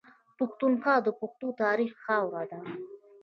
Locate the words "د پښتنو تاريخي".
1.03-1.97